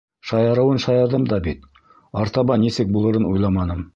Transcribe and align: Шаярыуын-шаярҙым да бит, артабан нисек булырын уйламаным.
Шаярыуын-шаярҙым 0.27 1.27
да 1.33 1.39
бит, 1.49 1.69
артабан 2.23 2.65
нисек 2.65 2.93
булырын 2.97 3.31
уйламаным. 3.35 3.89